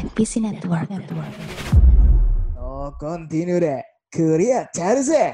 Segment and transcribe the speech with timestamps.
[0.00, 0.88] NPC Network.
[0.88, 1.34] Network.
[2.56, 3.89] Oh, continue deh.
[4.10, 5.30] Korea cari sih.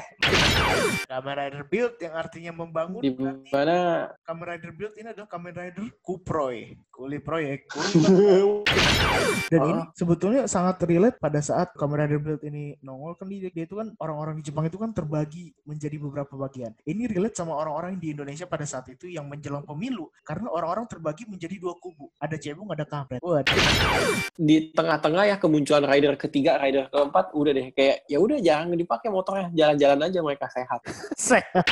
[1.07, 3.01] Kamen Rider Build yang artinya membangun.
[3.01, 3.15] Di
[3.49, 6.77] mana Kamen Rider Build ini adalah Kamen Rider Kuproy.
[6.93, 7.71] Kuli proyek.
[7.73, 8.67] Kuli
[9.53, 13.65] Dan ini sebetulnya sangat relate pada saat Kamen Rider Build ini nongol kan dia, dia
[13.65, 16.77] itu kan orang-orang di Jepang itu kan terbagi menjadi beberapa bagian.
[16.85, 21.25] Ini relate sama orang-orang di Indonesia pada saat itu yang menjelang pemilu karena orang-orang terbagi
[21.25, 22.13] menjadi dua kubu.
[22.21, 23.25] Ada cebong, ada kampret.
[23.25, 23.57] Waduh.
[24.37, 29.07] di tengah-tengah ya kemunculan rider ketiga, rider keempat udah deh kayak ya udah jangan dipakai
[29.07, 30.81] motornya, jalan-jalan aja mereka sehat.
[31.31, 31.65] Sehat.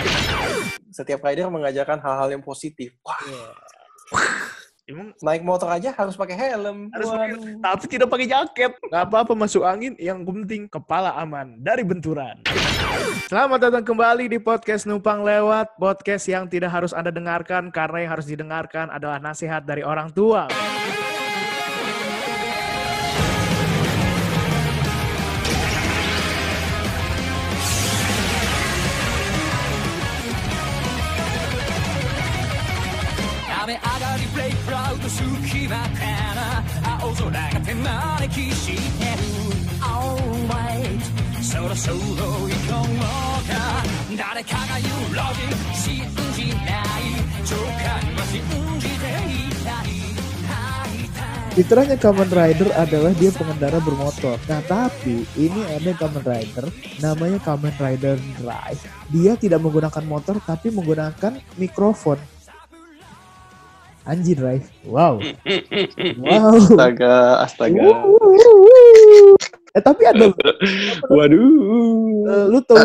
[0.94, 2.94] Setiap rider mengajarkan hal-hal yang positif.
[3.02, 3.18] Wah,
[4.84, 6.92] Emang naik motor aja harus pakai helm.
[6.92, 8.72] Harus pakai- tapi tidak pakai jaket.
[8.92, 12.44] Nggak apa-apa masuk angin, yang penting kepala aman dari benturan.
[13.32, 18.12] Selamat datang kembali di podcast Numpang Lewat, podcast yang tidak harus Anda dengarkan karena yang
[18.12, 20.52] harus didengarkan adalah nasihat dari orang tua.
[51.54, 54.42] Fitrahnya Kamen Rider adalah dia pengendara bermotor.
[54.50, 56.66] Nah, tapi ini ada Kamen Rider.
[56.98, 58.82] Namanya Kamen Rider Drive.
[59.08, 62.33] Dia tidak menggunakan motor tapi menggunakan mikrofon.
[64.04, 64.68] Anjir Drive.
[64.84, 65.20] Wow.
[66.24, 66.60] Wow.
[66.60, 67.88] Astaga, astaga.
[69.74, 70.30] Eh tapi ada
[71.10, 72.30] Waduh.
[72.30, 72.78] eh, lu tahu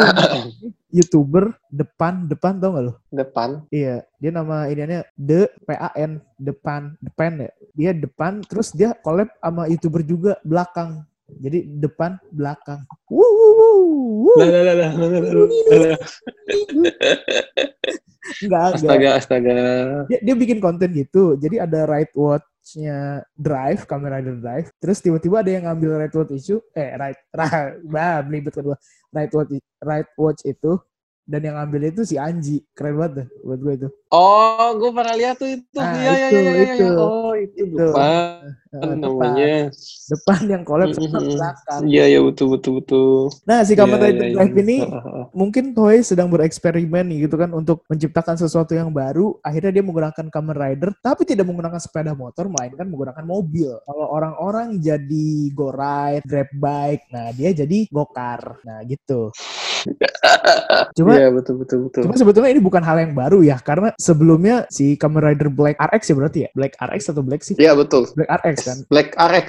[0.90, 2.94] youtuber depan depan tau gak lu?
[3.14, 3.50] Depan.
[3.70, 7.52] Iya, dia nama iniannya The PAN depan depan ya.
[7.78, 11.06] Dia depan terus dia collab sama youtuber juga belakang.
[11.38, 12.81] Jadi depan belakang.
[13.11, 14.33] Wuh.
[18.40, 18.78] Enggak.
[18.78, 19.57] Astaga, astaga.
[20.09, 21.35] Dia, dia bikin konten gitu.
[21.38, 24.68] Jadi ada ride watch-nya Drive, Kamen Rider Drive.
[24.78, 28.75] Terus tiba-tiba ada yang ngambil ride watch itu, eh ride, ride, bah, belibet kedua.
[29.09, 29.51] Ride watch,
[29.81, 30.78] ride watch itu
[31.29, 32.66] dan yang ngambil itu si Anji.
[32.73, 33.88] Keren banget deh buat gue itu.
[34.09, 35.78] Oh, gue pernah lihat tuh itu.
[35.78, 36.85] Nah, Iya, iya, itu, iya, iya, itu.
[36.89, 36.97] iya.
[36.97, 39.73] Oh, itu depan Eh, depan, namanya.
[40.13, 41.81] depan yang collab sama belakang.
[41.89, 43.33] Iya, iya, betul, betul, betul.
[43.50, 44.61] Nah, si Kamen Iya, Rider iya, Drive iya.
[44.61, 44.77] ini
[45.41, 49.41] mungkin Toei sedang bereksperimen nih gitu kan untuk menciptakan sesuatu yang baru.
[49.41, 53.73] Akhirnya dia menggunakan Kamen Rider tapi tidak menggunakan sepeda motor melainkan menggunakan mobil.
[53.89, 58.61] Kalau orang-orang jadi go ride, grab bike, nah dia jadi go-car.
[58.61, 59.33] Nah, gitu.
[60.97, 62.01] Cuma Iya, betul, betul, betul.
[62.07, 66.01] Cuma sebetulnya ini bukan hal yang baru ya, karena sebelumnya si Kamen Rider Black RX
[66.12, 66.50] ya berarti ya?
[66.56, 67.56] Black RX atau Black sih?
[67.57, 68.07] Iya, betul.
[68.13, 68.78] Black RX kan?
[68.88, 69.47] Black RX.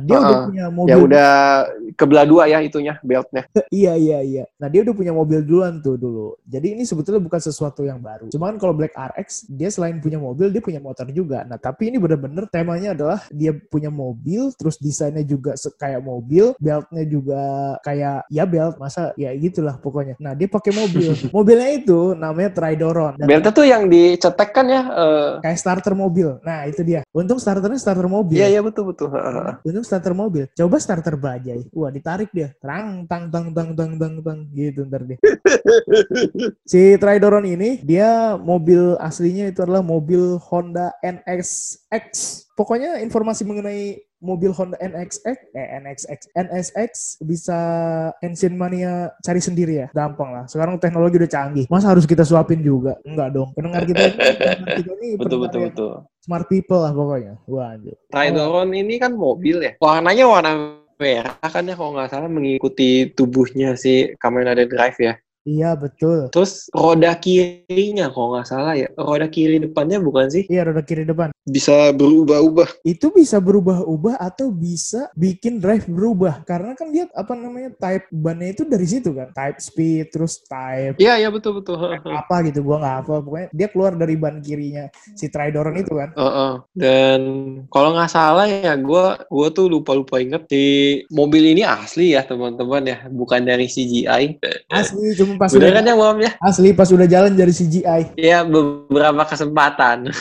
[0.00, 0.96] Dia udah Ah, punya Ya mobil.
[1.04, 1.30] udah
[1.94, 3.44] kebelah dua ya itunya, beltnya.
[3.70, 4.44] Iya iya iya.
[4.56, 6.34] Nah dia udah punya mobil duluan tuh dulu.
[6.42, 8.28] Jadi ini sebetulnya bukan sesuatu yang baru.
[8.28, 11.44] Cuman kalau Black RX dia selain punya mobil dia punya motor juga.
[11.44, 17.04] Nah tapi ini bener-bener temanya adalah dia punya mobil, terus desainnya juga kayak mobil, beltnya
[17.04, 17.42] juga
[17.80, 20.16] kayak ya belt masa ya gitulah pokoknya.
[20.16, 21.12] Nah dia pakai mobil.
[21.36, 23.14] Mobilnya itu namanya Tridoron.
[23.16, 24.82] Dan Beltnya tuh yang dicetek kan ya.
[24.82, 26.40] eh, kayak starter mobil.
[26.40, 27.04] Nah itu dia.
[27.10, 28.36] Untung starternya starter mobil.
[28.36, 29.08] Iya, iya, betul, betul.
[29.66, 30.46] Untung starter mobil.
[30.54, 31.66] Coba starter bajai.
[31.74, 32.54] Wah, ditarik dia.
[32.62, 35.18] Terang tang tang tang tang tang tang gitu ntar dia.
[36.70, 42.04] si Tridoron ini dia mobil aslinya itu adalah mobil Honda NSX.
[42.54, 46.90] Pokoknya informasi mengenai mobil Honda NXX eh NXX NSX
[47.24, 47.58] bisa
[48.20, 49.88] Engine Mania cari sendiri ya.
[49.96, 50.44] Gampang lah.
[50.46, 51.66] Sekarang teknologi udah canggih.
[51.72, 53.00] Masa harus kita suapin juga?
[53.02, 53.50] Enggak dong.
[53.56, 55.92] Pendengar kita pendengar kita ini Betul, betul, betul.
[56.30, 57.34] Smart people lah pokoknya.
[57.50, 57.98] Wah, anjir.
[58.14, 59.74] Ini kan mobil ya.
[59.82, 65.18] Warnanya warna merah kan ya kalau nggak salah mengikuti tubuhnya si Kamen Rider Drive ya.
[65.42, 66.28] Iya, betul.
[66.28, 68.88] Terus roda kirinya kalau nggak salah ya.
[68.92, 70.44] Roda kiri depannya bukan sih?
[70.46, 71.32] Iya, roda kiri depan.
[71.48, 72.84] Bisa berubah-ubah.
[72.84, 78.52] itu bisa berubah-ubah atau bisa bikin drive berubah karena kan dia apa namanya type bannya
[78.54, 81.76] itu dari situ kan type speed terus type Iya, iya betul betul.
[82.20, 86.10] apa gitu gua nggak apa pokoknya dia keluar dari ban kirinya si Tridoron itu kan
[86.14, 86.52] Heeh.
[86.72, 87.20] Dan
[87.68, 92.22] kalau nggak salah ya, gue gua tuh lupa lupa inget di mobil ini asli ya
[92.24, 94.38] teman-teman ya, bukan dari CGI.
[94.70, 96.32] asli cuma pas udah kan ya Bang ya?
[96.40, 100.08] asli pas udah jalan dari CGI Ya beberapa kesempatan.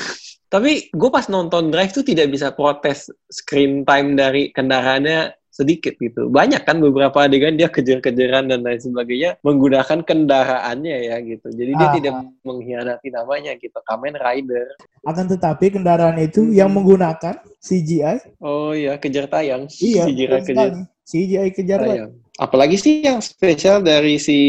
[0.49, 6.25] Tapi gue pas nonton Drive tuh tidak bisa protes screen time dari kendaraannya sedikit gitu.
[6.27, 11.51] Banyak kan beberapa adegan dia kejar-kejaran dan lain sebagainya menggunakan kendaraannya ya gitu.
[11.51, 11.93] Jadi dia Ah.
[11.93, 14.73] tidak mengkhianati namanya gitu, Kamen Rider.
[15.03, 16.55] Akan tetapi kendaraan itu Hmm.
[16.55, 19.67] yang menggunakan CGI, Oh iya, kejar tayang.
[19.75, 20.69] iya, Kejar betul kejar.
[21.03, 22.11] CGI kejar tayang.
[22.39, 24.39] Apalagi sih yang spesial dari si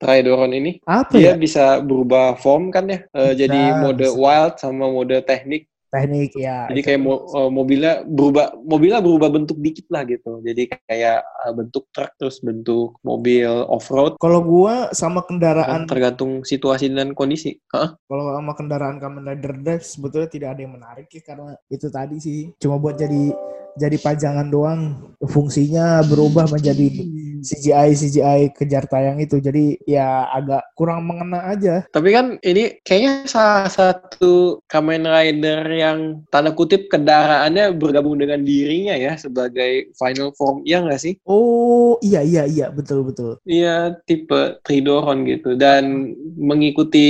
[0.00, 0.80] Tridoron ini?
[0.88, 1.32] Apa Dia ya?
[1.36, 4.16] bisa berubah form kan ya, Eh, Bisa, jadi mode bisa.
[4.16, 5.68] wild sama mode teknik.
[5.88, 6.68] Teknik ya.
[6.68, 10.40] Jadi kayak mo- eh, mobilnya berubah, mobilnya berubah bentuk dikit lah gitu.
[10.40, 14.16] Jadi kayak eh, bentuk truk terus bentuk mobil off road.
[14.16, 17.60] Kalau gua sama kendaraan tergantung situasi dan kondisi.
[17.72, 17.92] Hah?
[18.08, 22.16] kalau sama kendaraan Kamen Rider Drive sebetulnya tidak ada yang menarik ya karena itu tadi
[22.16, 23.32] sih cuma buat jadi
[23.78, 24.82] jadi pajangan doang.
[25.18, 26.90] Fungsinya berubah menjadi
[27.42, 29.38] CGI CGI kejar tayang itu.
[29.38, 31.86] Jadi ya agak kurang mengena aja.
[31.90, 38.94] Tapi kan ini kayaknya salah satu Kamen Rider yang tanda kutip kendaraannya bergabung dengan dirinya
[38.98, 40.62] ya sebagai final form.
[40.66, 41.14] Iya nggak sih?
[41.28, 42.66] oh iya iya iya.
[42.70, 43.38] Betul betul.
[43.46, 45.54] Iya tipe Tridoron gitu.
[45.54, 47.08] Dan mengikuti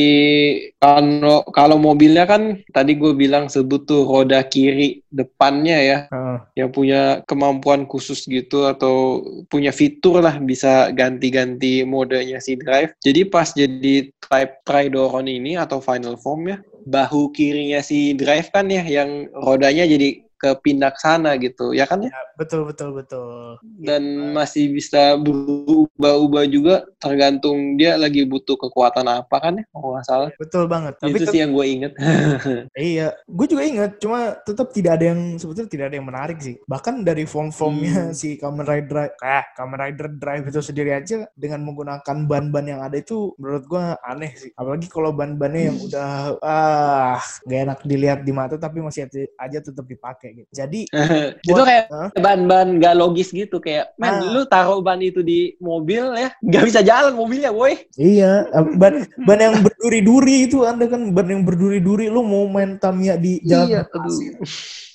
[0.81, 5.99] kalau kalau mobilnya kan tadi gue bilang sebut tuh roda kiri depannya ya.
[6.13, 6.39] Heeh.
[6.59, 12.91] Yang punya kemampuan khusus gitu atau punya fitur lah bisa ganti-ganti modenya si drive.
[12.99, 16.59] Jadi pas jadi type Tridoron ini atau final form ya
[16.89, 22.01] bahu kirinya si drive kan ya yang rodanya jadi kepindah ke sana gitu ya kan?
[22.03, 23.59] Ya betul betul betul.
[23.83, 24.03] Dan
[24.33, 30.31] masih bisa berubah-ubah juga tergantung dia lagi butuh kekuatan apa kan ya kalau nggak salah.
[30.39, 30.95] Betul banget.
[30.99, 31.93] Tapi itu tet- sih yang gue inget
[32.79, 36.55] iya gue juga inget cuma tetap tidak ada yang sebetulnya tidak ada yang menarik sih.
[36.65, 38.15] Bahkan dari form-formnya Hmm.
[38.15, 42.97] si Kamen Rider eh Kamen Rider Drive itu sendiri aja dengan menggunakan ban-ban yang ada
[42.99, 44.51] itu menurut gue aneh sih.
[44.55, 46.09] Apalagi kalau ban-bannya yang udah
[46.43, 49.07] ah gak enak dilihat di mata tapi masih
[49.37, 50.81] aja tetap dipakai gitu jadi
[51.51, 52.09] itu kayak Hah?
[52.17, 54.25] ban-ban gak logis gitu kayak men Ah.
[54.25, 58.45] lu taruh ban itu di mobil ya nggak bisa jalan mobilnya boy iya
[58.75, 63.39] ban ban yang berduri-duri itu anda kan ban yang berduri-duri lu mau main Tamiya di
[63.43, 64.33] jalan Iya, berpasir.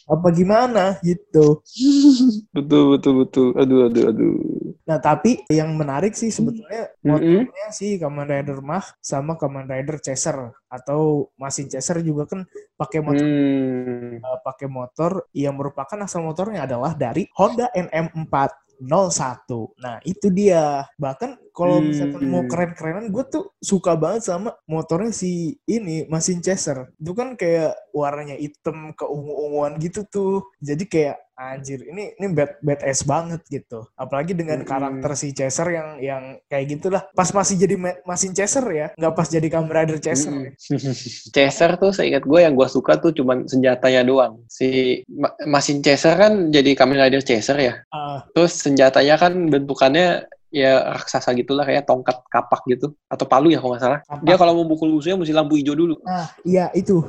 [0.03, 1.63] apa gimana gitu
[2.56, 4.35] betul betul betul aduh aduh aduh
[4.83, 10.51] Nah, tapi yang menarik sih sebetulnya motornya sih Kamen Rider Mach sama Kamen Rider Chaser
[10.68, 12.44] atau Masin Chaser juga kan
[12.75, 14.19] pakai motor Hmm.
[14.19, 19.71] eh, pakai motor yang merupakan asal motornya adalah dari Honda NM401.
[19.80, 20.83] Nah, itu dia.
[21.00, 22.50] Bahkan kalau misalkan mau Hmm.
[22.50, 25.32] keren-kerenan gue tuh suka banget sama motornya si
[25.64, 26.90] ini Masin Chaser.
[26.98, 30.42] Itu kan kayak warnanya hitam keungu-unguan gitu tuh.
[30.58, 33.86] Jadi kayak anjir ini ini bad badass banget gitu.
[33.94, 34.70] Apalagi dengan Mm-mm.
[34.70, 37.06] karakter si Chaser yang yang kayak gitulah.
[37.10, 37.74] Pas masih jadi
[38.04, 40.30] Masin Chaser ya, nggak pas jadi Kamen Rider Chaser.
[40.30, 40.46] Mm-mm.
[40.50, 40.52] ya.
[41.34, 44.42] Chaser tuh seingat gue yang gue suka tuh cuman senjatanya doang.
[44.46, 47.74] Si Ma- Masin Chaser kan jadi Kamen Rider Chaser ya.
[47.90, 53.58] Ah, Terus senjatanya kan bentukannya ya raksasa gitulah kayak tongkat kapak gitu atau palu ya
[53.58, 54.00] kalau nggak salah.
[54.06, 54.22] Kapak.
[54.22, 55.98] Dia kalau mau pukul musuhnya mesti lampu hijau dulu.
[56.06, 57.02] Nah, iya itu.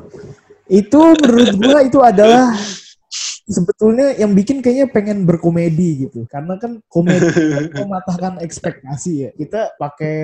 [0.65, 2.57] Itu menurut gua itu adalah
[3.45, 6.25] sebetulnya yang bikin kayaknya pengen berkomedi gitu.
[6.33, 9.31] Karena kan komedi kan mematahkan ekspektasi ya.
[9.37, 10.17] Kita pakai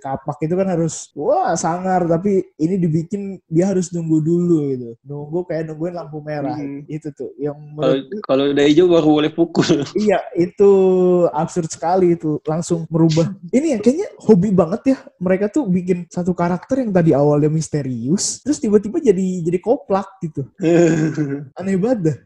[0.00, 4.88] kapak itu kan harus wah sangar tapi ini dibikin dia harus nunggu dulu gitu.
[5.04, 6.56] Nunggu kayak nungguin lampu merah.
[6.56, 6.84] Hmm.
[6.86, 7.56] Itu tuh yang
[8.24, 9.84] Kalau udah hijau baru boleh pukul.
[9.96, 10.70] iya itu
[11.32, 13.32] absurd sekali itu langsung merubah.
[13.50, 18.44] Ini ya kayaknya hobi banget ya mereka tuh bikin satu karakter yang tadi awalnya misterius
[18.44, 20.44] terus tiba-tiba jadi jadi koplak gitu.
[21.58, 22.16] Aneh banget dah.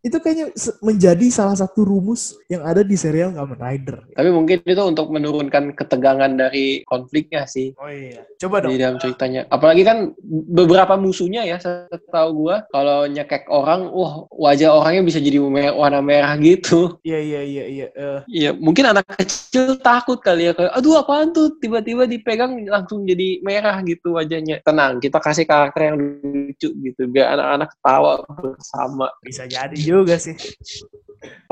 [0.00, 0.50] Itu kayaknya
[0.80, 3.98] menjadi salah satu rumus yang ada di serial Kamen Rider.
[4.14, 7.74] Tapi mungkin itu untuk menurunkan ketegangan dari konfliknya sih.
[7.76, 8.22] Oh iya.
[8.36, 8.72] Coba dong.
[8.72, 9.48] di dalam ceritanya.
[9.48, 15.38] Apalagi kan beberapa musuhnya ya, setahu gua kalau nyekek orang, wah wajah orangnya bisa jadi
[15.40, 16.98] me- warna merah gitu.
[17.02, 17.86] Iya iya iya iya.
[17.94, 23.06] Eh, Iya, mungkin anak kecil takut kali ya, kayak, aduh apaan tuh, tiba-tiba dipegang langsung
[23.06, 24.60] jadi merah gitu wajahnya.
[24.60, 29.06] Tenang, kita kasih karakter yang lucu gitu, biar anak-anak ketawa bersama.
[29.22, 30.32] bisa jadi Iya juga sih.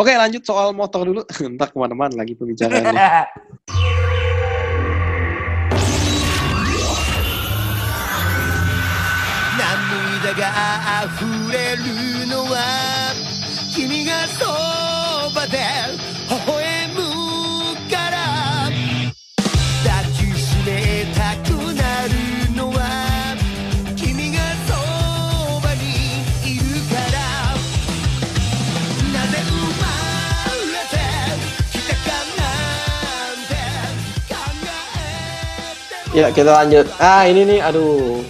[0.01, 1.23] Oke lanjut soal motor dulu.
[1.45, 2.97] Entah ke mana-mana lagi pembicaraannya.
[9.55, 10.33] Namida
[36.15, 36.87] ya, kita lanjut.
[36.97, 38.23] Ah, ini nih, aduh,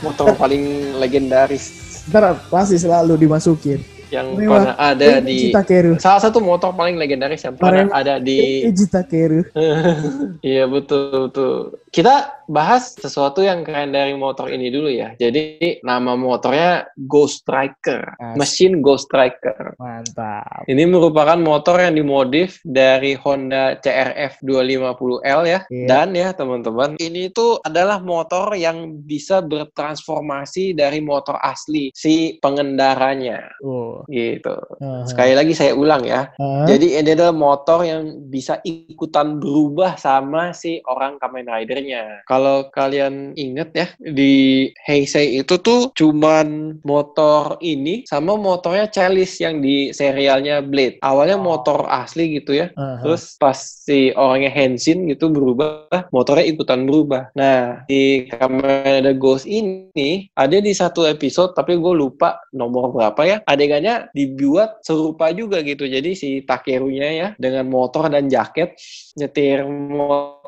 [0.00, 0.62] motor paling
[0.98, 1.64] legendaris.
[2.10, 3.80] Ntar pasti selalu dimasukin.
[4.12, 4.60] yang Mewah.
[4.60, 5.92] pernah ada di Eiji Takeru.
[5.96, 7.96] salah satu motor paling legendaris yang pernah Mewah.
[7.96, 9.40] ada di Eiji Takeru.
[10.44, 11.80] Iya betul betul.
[11.92, 15.12] Kita bahas sesuatu yang keren dari motor ini dulu ya.
[15.12, 18.36] Jadi nama motornya Ghost Striker, Asik.
[18.40, 19.76] mesin Ghost Striker.
[19.76, 20.64] Mantap.
[20.64, 25.60] Ini merupakan motor yang dimodif dari Honda CRF 250L ya.
[25.68, 25.84] Iya.
[25.84, 33.52] Dan ya teman-teman, ini tuh adalah motor yang bisa bertransformasi dari motor asli si pengendaranya
[33.60, 34.00] Oh.
[34.08, 34.56] gitu.
[34.80, 35.04] Aha.
[35.04, 36.32] Sekali lagi saya ulang ya.
[36.40, 42.22] Ah, Jadi ini adalah motor yang bisa ikutan berubah sama si orang Kamen Rider-nya.
[42.30, 49.58] Kalau kalian inget ya, di Heisei itu tuh cuman motor ini sama motornya Chalice yang
[49.58, 51.02] di serialnya Blade.
[51.02, 52.70] Awalnya motor asli gitu ya.
[52.78, 53.02] aha.
[53.02, 57.34] Terus pas si orangnya Henshin gitu berubah, motornya ikutan berubah.
[57.34, 63.20] Nah, di Kamen Rider Ghost ini ada di satu episode, tapi gue lupa nomor berapa
[63.26, 63.36] ya.
[63.44, 65.84] Adegannya dibuat serupa juga gitu.
[65.84, 68.78] Jadi si Takerunya ya dengan motor dan jaket
[69.18, 69.66] nyetir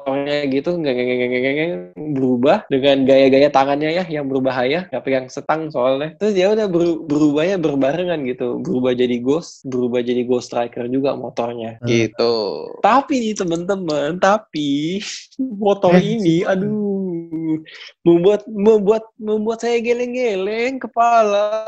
[0.05, 4.85] motornya gitu nggak nggak- nggak- nggak- nggak- nggak- berubah dengan gaya-gaya tangannya ya yang berbahaya
[4.93, 10.05] nggak pegang setang soalnya terus dia udah beru- berubahnya berbarengan gitu berubah jadi ghost berubah
[10.05, 11.89] jadi ghost striker juga motornya Hmm.
[11.89, 12.35] gitu
[12.85, 15.01] tapi nih teman-teman tapi
[15.65, 17.65] motor Eh, ini aduh
[18.05, 21.65] membuat membuat membuat saya geleng-geleng kepala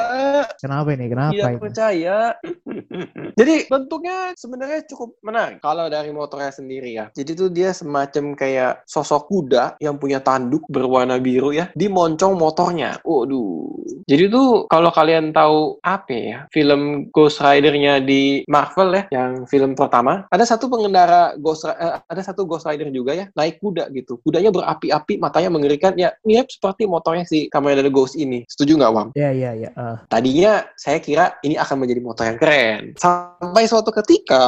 [0.59, 1.07] Kenapa ini?
[1.07, 1.61] Kenapa tidak ini?
[1.63, 2.19] percaya.
[3.39, 7.07] Jadi bentuknya sebenarnya cukup menarik kalau dari motornya sendiri ya.
[7.13, 12.35] Jadi tuh dia semacam kayak sosok kuda yang punya tanduk berwarna biru ya di moncong
[12.35, 12.99] motornya.
[13.05, 13.77] Waduh.
[14.07, 19.75] Jadi tuh kalau kalian tahu apa ya film Ghost Rider-nya di Marvel ya yang film
[19.75, 24.23] pertama ada satu pengendara Ghost eh, ada satu Ghost Rider juga ya naik kuda gitu.
[24.23, 28.47] Kudanya berapi-api, matanya mengerikan ya mirip seperti motornya si Kamen Rider Ghost ini.
[28.49, 29.09] Setuju nggak Wam?
[29.19, 29.71] Ya, ya, ya.
[29.77, 30.01] ah.
[30.09, 32.95] Tadinya saya kira ini akan menjadi motor yang keren.
[32.97, 34.47] Sampai suatu ketika,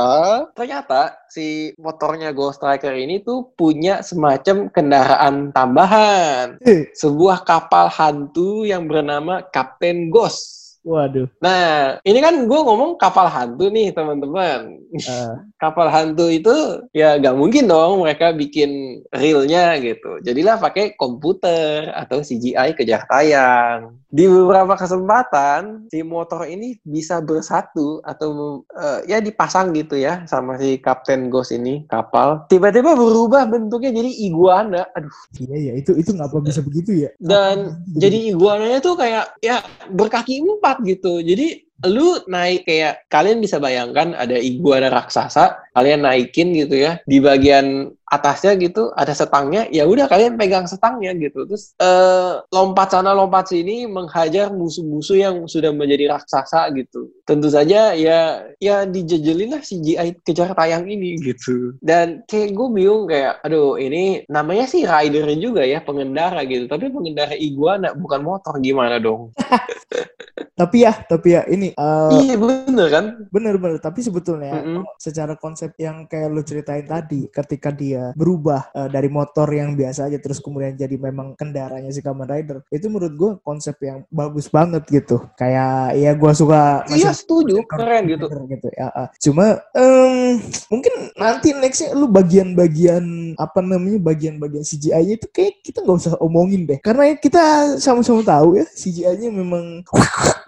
[0.54, 6.56] ternyata si motornya Ghost Striker ini tuh punya semacam kendaraan tambahan.
[6.64, 10.57] Eh, Sebuah kapal hantu yang bernama Kapten Ghost.
[10.88, 11.28] Waduh.
[11.44, 14.80] Nah, ini kan gue ngomong kapal hantu nih teman-teman.
[15.04, 15.36] ah.
[15.62, 16.54] kapal hantu itu
[16.94, 20.22] ya nggak mungkin dong mereka bikin realnya gitu.
[20.24, 24.00] Jadilah pakai komputer atau CGI kejar tayang.
[24.08, 30.56] Di beberapa kesempatan si motor ini bisa bersatu atau eh, ya dipasang gitu ya sama
[30.56, 32.48] si Kapten Ghost ini kapal.
[32.48, 34.88] Tiba-tiba berubah bentuknya jadi iguana.
[34.96, 35.12] Aduh.
[35.36, 35.72] Iya, ya.
[35.76, 37.10] Itu itu ngapa bisa begitu ya?
[37.20, 39.60] Dan jadi iguananya tuh kayak ya
[39.92, 41.20] berkaki empat gitu.
[41.22, 46.98] Jadi lu naik kayak kalian bisa bayangkan ada iguana raksasa, kalian naikin gitu ya.
[47.06, 51.46] Di bagian atasnya gitu ada setangnya, ya udah kalian pegang setangnya gitu.
[51.46, 57.14] Terus eh, lompat sana lompat sini menghajar musuh-musuh yang sudah menjadi raksasa gitu.
[57.22, 61.78] Tentu saja ya ya dijejelin lah CGI kejar tayang ini gitu.
[61.78, 66.66] Dan kayak gue bingung kayak aduh ini namanya sih rider juga ya pengendara gitu.
[66.66, 69.30] Tapi pengendara iguana bukan motor gimana dong?
[70.58, 73.04] Tapi ya, tapi ya ini eh, iya bener kan?
[73.30, 73.78] bener-bener.
[73.78, 74.82] Tapi sebetulnya Mm-mm.
[74.82, 79.78] kalau secara konsep yang kayak lu ceritain tadi, ketika dia berubah eh, dari motor yang
[79.78, 84.02] biasa aja terus kemudian jadi memang kendaranya si Kamen Rider, itu menurut gue konsep yang
[84.10, 85.22] bagus banget gitu.
[85.38, 88.26] Kayak ya gue suka Iya setuju, keren gitu.
[88.50, 88.90] gitu ya.
[88.90, 89.08] ah.
[89.22, 95.98] Cuma em, mungkin nanti nextnya lu bagian-bagian apa namanya bagian-bagian CGI-nya itu kayak kita nggak
[96.02, 99.86] usah omongin deh, karena kita sama-sama tahu ya CGI-nya memang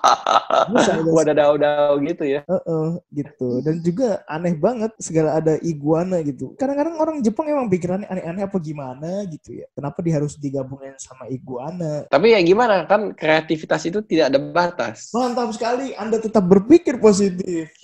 [1.16, 2.40] Wadadau-dau gitu ya.
[2.46, 3.60] Heeh, gitu.
[3.64, 6.56] Dan juga aneh banget segala ada iguana gitu.
[6.56, 9.66] Kadang-kadang orang Jepang emang pikirannya aneh-aneh apa gimana gitu ya.
[9.72, 12.04] Kenapa dia harus digabungin sama iguana?
[12.08, 15.10] Tapi ya gimana kan kreativitas itu tidak ada batas.
[15.12, 17.72] Mantap sekali, Anda tetap berpikir positif.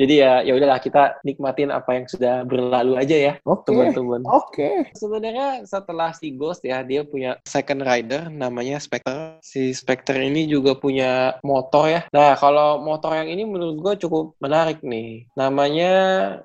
[0.00, 3.70] Jadi ya ya udahlah kita nikmatin apa yang sudah berlalu aja ya Oke.
[3.70, 4.24] teman-teman.
[4.26, 4.88] Oke.
[4.96, 9.38] Sebenarnya setelah si Ghost ya dia punya second rider namanya Spectre.
[9.44, 12.00] Si Spectre ini juga punya motor ya.
[12.12, 15.26] Nah kalau motor yang ini menurut gue cukup menarik nih.
[15.38, 15.92] Namanya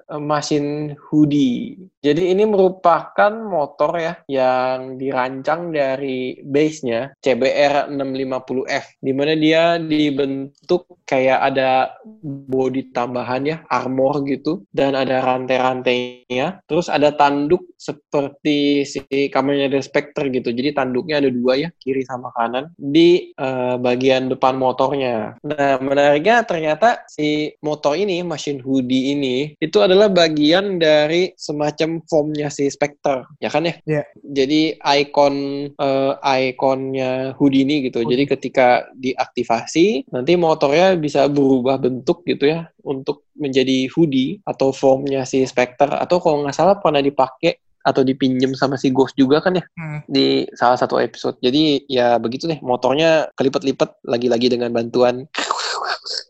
[0.07, 1.77] eh, Machine Hoodie.
[2.01, 10.87] Jadi ini merupakan motor ya yang dirancang dari base-nya CBR 650F di mana dia dibentuk
[11.03, 16.63] kayak ada body tambahan ya, armor gitu, dan ada rantai-rantainya.
[16.67, 20.51] Terus ada tanduk seperti si Kamen Rider Spectre gitu.
[20.51, 25.41] Jadi tanduknya ada dua ya, kiri sama kanan di eh, bagian depan motornya.
[25.41, 32.53] Nah, menariknya ternyata si motor ini, mesin hoodie ini, itu adalah bagian dari semacam formnya
[32.53, 33.75] si Spectre, ya kan ya?
[33.89, 34.03] Iya.
[34.21, 35.35] Jadi ikon
[35.73, 38.05] eh, ikonnya hoodie ini gitu.
[38.05, 45.27] Jadi ketika diaktifasi, nanti motornya bisa berubah bentuk gitu ya untuk menjadi hoodie atau formnya
[45.27, 49.55] si Spectre atau kalau nggak salah pernah dipakai atau dipinjem sama si Ghost juga kan
[49.55, 50.03] ya Hmm.
[50.11, 51.39] di salah satu episode.
[51.39, 55.23] Jadi ya begitu deh, motornya kelipat-lipat lagi-lagi dengan bantuan.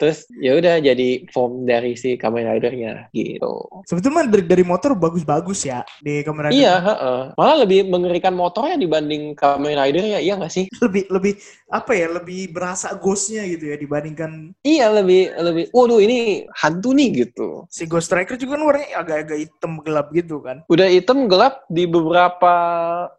[0.00, 3.66] Terus ya udah jadi form dari si Kamen Rider-nya gitu.
[3.86, 6.58] Sebetulnya dari, dari motor bagus-bagus ya di Kamen Rider.
[6.58, 7.20] Iya, heeh.
[7.34, 10.66] Malah lebih mengerikan motornya dibanding Kamen Rider-nya, iya nggak sih?
[10.78, 11.32] Lebih lebih
[11.70, 12.06] apa ya?
[12.12, 15.64] Lebih berasa ghostnya gitu ya dibandingkan Iya, lebih lebih.
[15.74, 17.66] Waduh, ini hantu nih gitu.
[17.72, 20.62] si Ghost Striker juga kan warnanya agak-agak hitam gelap gitu kan.
[20.68, 22.54] Udah hitam gelap di beberapa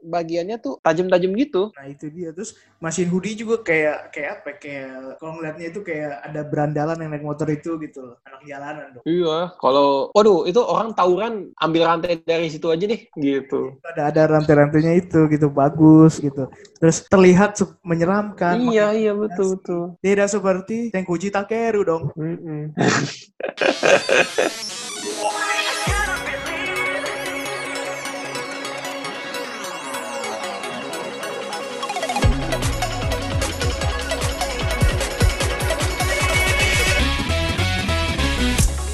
[0.06, 1.74] bagiannya tuh tajam-tajam gitu.
[1.74, 4.48] Nah itu dia terus mesin hoodie juga kayak kayak apa?
[4.54, 8.16] ya, Kayak kalau ngeliatnya itu kayak ada berandalan yang naik motor itu gitu loh.
[8.30, 9.04] anak jalanan dong.
[9.10, 13.82] Iya, kalau waduh itu orang tawuran ambil rantai dari situ aja deh gitu.
[13.82, 16.46] Ada ada rantai-rantainya itu gitu bagus gitu.
[16.78, 18.62] Terus terlihat menyeramkan.
[18.70, 19.98] Iya, iya betul betul.
[20.00, 22.14] Tidak seperti Tenkuji Takeru dong.
[22.14, 22.78] Mm-mm.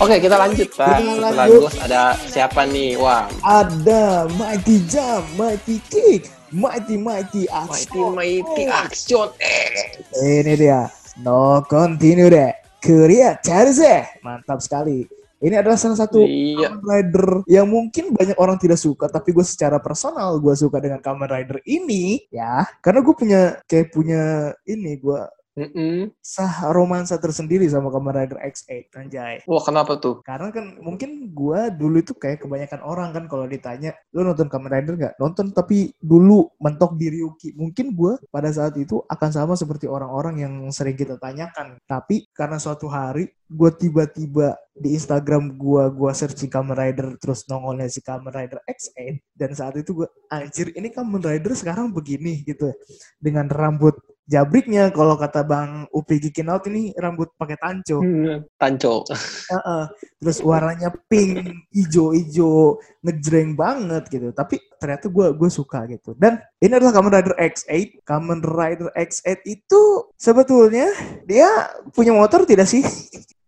[0.00, 0.96] Oke, kita lanjut, Pak.
[0.96, 1.60] Kita Setelah lanjut.
[1.68, 2.96] Ghost ada siapa nih?
[2.96, 8.16] Wah, Ada Mighty Jump, Mighty Kick, Mighty Mighty Mighty Action.
[8.16, 10.00] Mighty Action X.
[10.16, 10.88] Ini dia.
[11.20, 12.48] No continue deh.
[12.80, 14.08] Korea Charze.
[14.24, 15.04] Mantap sekali.
[15.40, 16.68] Ini adalah salah satu Iya.
[16.68, 21.00] Kamen Rider yang mungkin banyak orang tidak suka, tapi gue secara personal gue suka dengan
[21.00, 25.20] Kamen Rider ini ya, karena gue punya kayak punya ini gue
[25.60, 26.08] Mm-mm.
[26.24, 29.34] sah romansa tersendiri sama Kamen Rider X8 anjay.
[29.44, 30.24] Wah, kenapa tuh?
[30.24, 34.72] Karena kan mungkin gua dulu itu kayak kebanyakan orang kan kalau ditanya lu nonton Kamen
[34.72, 35.14] Rider nggak?
[35.20, 37.52] Nonton tapi dulu mentok di Ryuki.
[37.52, 41.76] Mungkin gua pada saat itu akan sama seperti orang-orang yang sering kita tanyakan.
[41.84, 47.90] Tapi karena suatu hari gua tiba-tiba di Instagram gua gua searching Kamen Rider terus nongolnya
[47.92, 52.72] si Kamen Rider X8 dan saat itu gua anjir ini Kamen Rider sekarang begini gitu
[53.18, 53.98] dengan rambut
[54.30, 57.98] jabriknya kalau kata Bang Upi Gikinaut ini rambut pakai tanco.
[57.98, 59.02] Hmm, Tanco.
[59.50, 59.84] Heeh.
[60.20, 64.28] Terus warnanya pink, ijo-ijo, ngejreng banget gitu.
[64.36, 66.12] Tapi ternyata gue gue suka gitu.
[66.12, 68.04] Dan ini adalah Kamen Rider X8.
[68.04, 69.80] Kamen Rider X8 itu
[70.20, 70.92] sebetulnya
[71.24, 71.48] dia
[71.96, 72.84] punya motor tidak sih?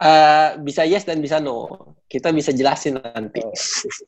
[0.02, 1.92] Eh, bisa yes dan bisa no.
[2.10, 3.40] Kita bisa jelasin nanti.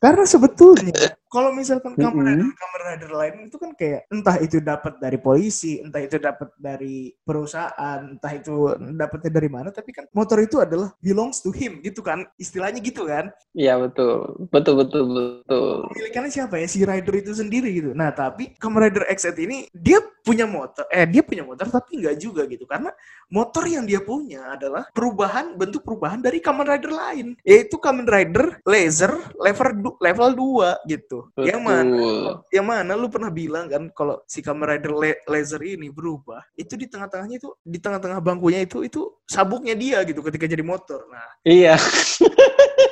[0.03, 0.93] Karena sebetulnya
[1.31, 2.35] kalau misalkan Kamen.
[2.35, 6.51] Rider Kamen Rider lain itu kan kayak entah itu dapat dari polisi, entah itu dapat
[6.59, 11.79] dari perusahaan, entah itu dapatnya dari mana, tapi kan motor itu adalah belongs to him
[11.81, 12.27] gitu kan.
[12.55, 13.35] Istilahnya gitu kan.
[13.51, 14.47] Iya, betul.
[14.55, 15.91] Betul, betul, betul.
[15.91, 17.91] pemilikannya siapa ya si rider itu sendiri gitu.
[17.99, 22.17] Nah tapi Kamen Rider X8 ini dia punya motor, eh dia punya motor tapi nggak
[22.17, 22.95] juga gitu karena
[23.29, 28.63] motor yang dia punya adalah perubahan bentuk perubahan dari Kamen Rider lain yaitu Kamen Rider
[28.63, 31.19] Laser level du- level 2 gitu.
[31.43, 32.31] Yang mana Betul.
[32.55, 36.79] yang mana lu pernah bilang kan kalau si Kamen Rider Le- Laser ini berubah itu
[36.79, 41.03] di tengah-tengahnya itu di tengah-tengah bangkunya itu itu sabuknya dia gitu ketika jadi motor.
[41.11, 41.75] Nah Iya.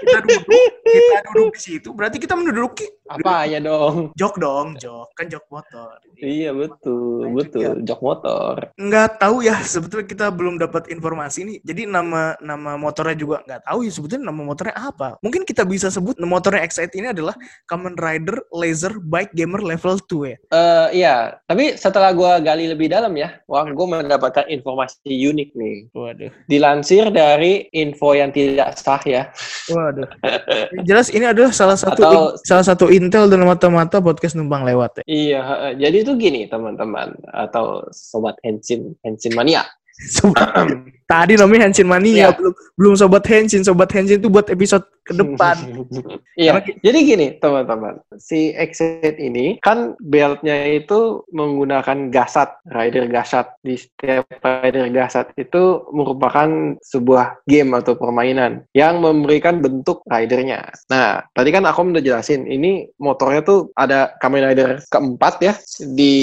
[0.02, 0.44] kita duduk
[0.82, 4.10] kita duduk di situ berarti kita menduduki Apa ya dong?
[4.12, 7.26] jok dong jok kan jok motor Iya, betul.
[7.26, 7.82] Nah, Betul.
[7.82, 8.70] Jok motor.
[8.72, 13.62] nggak tahu ya sebetulnya kita belum dapat informasi nih jadi nama nama motornya juga nggak
[13.64, 17.34] tahu ya sebetulnya nama motornya apa mungkin kita bisa sebut motornya Excite ini adalah
[17.64, 22.86] Kamen Rider Laser Bike Gamer Level 2 ya Eh iya, tapi setelah gua gali lebih
[22.86, 25.76] dalam ya, wah gue mendapatkan informasi unik nih.
[25.92, 29.28] waduh Dilansir dari info yang tidak sah ya.
[29.68, 29.91] waduh
[30.72, 35.00] Yang jelas ini adalah salah satu Atau- salah satu intel dan mata-mata podcast numpang lewat
[35.00, 35.72] ya Iya, heeh.
[35.81, 39.64] jadi itu gini teman-teman atau sobat Henshin Henshin mania.
[40.09, 40.48] Sumpah.
[41.12, 42.29] Tadi namanya Henshin Mania, Ya.
[42.33, 43.61] belum belum sobat Henshin.
[43.61, 45.57] Sobat Henshin itu buat episode ke depan.
[46.33, 53.53] Iya, Karena- jadi gini teman-teman, si Exit ini kan beltnya itu menggunakan gasat, rider gasat.
[53.61, 56.48] Di setiap rider gasat itu merupakan
[56.81, 60.72] sebuah game atau permainan yang memberikan bentuk ridernya.
[60.88, 65.53] Nah, tadi kan aku udah jelasin, ini motornya tuh ada Kamen Rider keempat ya
[65.92, 66.14] di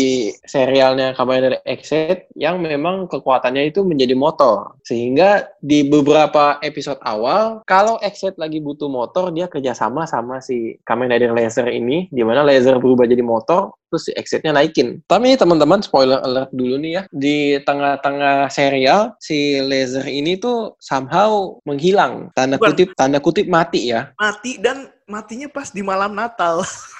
[0.42, 4.74] serialnya Kamen Rider Exit yang memang kekuatannya itu menjadi motor.
[4.84, 11.10] Sehingga di beberapa episode awal, kalau Exit lagi butuh motor, dia kerjasama sama si Kamen
[11.10, 15.02] Rider Laser ini, di mana Laser berubah jadi motor, terus si Exitnya naikin.
[15.10, 21.58] Tapi teman-teman, spoiler alert dulu nih ya, di tengah-tengah serial, si Laser ini tuh somehow
[21.66, 22.30] menghilang.
[22.38, 22.70] Tanda Bukan.
[22.76, 24.14] kutip, tanda kutip mati ya.
[24.16, 26.62] Mati dan matinya pas di malam Natal.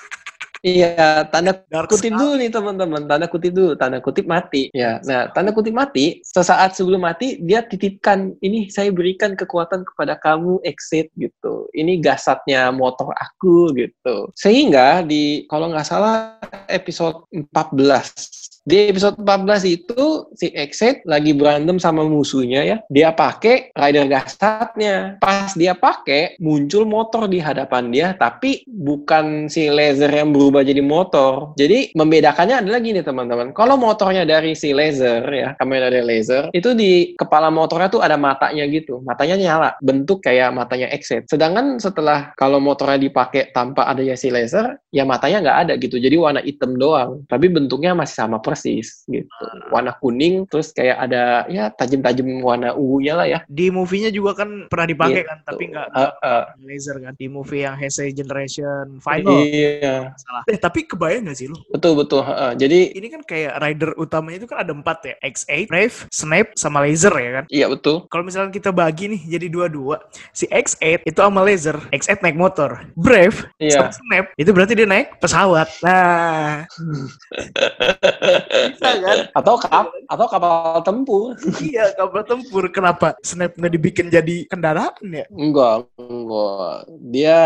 [0.60, 2.20] Iya, tanda Dark kutip sekali.
[2.20, 4.68] dulu nih teman-teman, tanda kutip dulu, tanda kutip mati.
[4.76, 10.20] Ya, nah tanda kutip mati, sesaat sebelum mati dia titipkan, ini saya berikan kekuatan kepada
[10.20, 11.72] kamu exit gitu.
[11.72, 14.28] Ini gasatnya motor aku gitu.
[14.36, 16.36] Sehingga di kalau nggak salah
[16.68, 22.78] episode 14 di episode 14 itu si Exit lagi berantem sama musuhnya ya.
[22.94, 25.18] Dia pakai rider gasatnya.
[25.18, 30.86] Pas dia pakai muncul motor di hadapan dia tapi bukan si laser yang berubah jadi
[30.86, 31.58] motor.
[31.58, 33.58] Jadi membedakannya adalah gini teman-teman.
[33.58, 38.22] Kalau motornya dari si laser ya, kamera dari laser, itu di kepala motornya tuh ada
[38.22, 39.02] matanya gitu.
[39.02, 41.26] Matanya nyala, bentuk kayak matanya Exit.
[41.26, 45.98] Sedangkan setelah kalau motornya dipakai tanpa adanya si laser, ya matanya nggak ada gitu.
[45.98, 47.26] Jadi warna hitam doang.
[47.26, 48.59] Tapi bentuknya masih sama persis
[49.06, 49.30] gitu.
[49.70, 53.40] Warna kuning terus kayak ada ya tajam-tajam warna ungunya lah ya.
[53.46, 55.30] Di movie-nya juga kan pernah dipakai Gitu.
[55.30, 59.42] kan, tapi nggak Uh, uh, laser kan di movie yang Heisei Generation Final.
[59.44, 60.44] iya, Salah.
[60.46, 61.58] Eh tapi kebayang gak sih lu?
[61.70, 62.22] betul betul.
[62.22, 62.54] uh.
[62.54, 66.82] Jadi Ini kan kayak rider utamanya itu kan ada empat ya, X8, Brave, Snap, sama
[66.84, 67.44] Laser ya kan.
[67.50, 68.06] iya betul.
[68.08, 70.00] Kalau misalnya kita bagi nih jadi dua-dua,
[70.32, 73.76] si X8 itu sama Laser, X8 naik motor, Brave Iya.
[73.76, 75.68] sama Snap itu berarti dia naik pesawat.
[75.84, 76.64] Nah,
[78.50, 79.18] bisa kan?
[79.38, 81.38] Atau kap atau kapal tempur.
[81.62, 82.66] iya kapal tempur.
[82.74, 85.26] Kenapa Snap nggak dibikin jadi kendaraan ya?
[85.30, 86.90] Enggak, enggak.
[87.14, 87.40] Dia